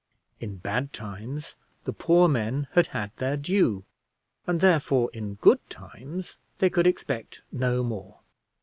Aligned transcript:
In 0.39 0.55
bad 0.55 0.93
times 0.93 1.53
the 1.83 1.93
poor 1.93 2.27
men 2.27 2.67
had 2.71 2.87
had 2.87 3.15
their 3.17 3.37
due, 3.37 3.83
and 4.47 4.59
therefore 4.59 5.11
in 5.13 5.35
good 5.35 5.59
times 5.69 6.39
they 6.57 6.71
could 6.71 6.87
expect 6.87 7.43
no 7.51 7.83
more. 7.83 8.17